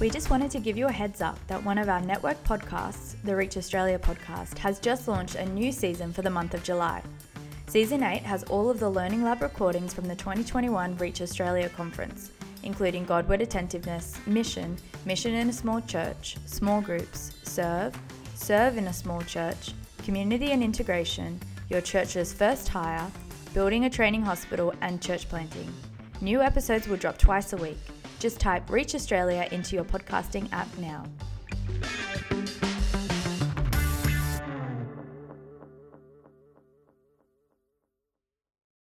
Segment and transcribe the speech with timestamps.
[0.00, 3.16] We just wanted to give you a heads up that one of our network podcasts,
[3.22, 7.02] the Reach Australia podcast, has just launched a new season for the month of July.
[7.66, 12.30] Season 8 has all of the Learning Lab recordings from the 2021 Reach Australia conference,
[12.62, 14.74] including Godward attentiveness, mission,
[15.04, 17.94] mission in a small church, small groups, serve,
[18.34, 21.38] serve in a small church, community and integration,
[21.68, 23.06] your church's first hire,
[23.52, 25.70] building a training hospital, and church planting.
[26.22, 27.76] New episodes will drop twice a week.
[28.20, 31.04] Just type Reach Australia into your podcasting app now.